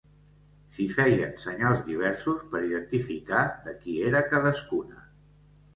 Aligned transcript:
S'hi 0.77 0.87
feien 0.93 1.35
senyals 1.43 1.83
diversos 1.91 2.41
per 2.55 2.63
identificar 2.71 3.45
de 3.69 3.79
qui 3.85 4.01
era 4.11 4.27
cadascuna. 4.35 5.09